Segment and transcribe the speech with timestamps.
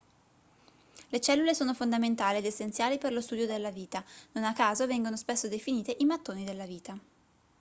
[1.09, 5.15] le cellule sono fondamentali ed essenziali per lo studio della vita non a caso vengono
[5.15, 6.97] spesso definite i mattoni della vita